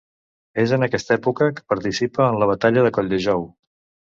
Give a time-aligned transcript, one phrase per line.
[0.61, 3.47] És en aquesta època que participa en la batalla de Colldejou.